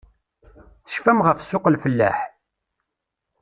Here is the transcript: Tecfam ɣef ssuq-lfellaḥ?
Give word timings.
Tecfam 0.85 1.19
ɣef 1.25 1.39
ssuq-lfellaḥ? 1.39 2.17